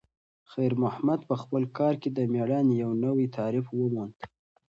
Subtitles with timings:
[0.51, 4.15] خیر محمد په خپل کار کې د میړانې یو نوی تعریف وموند.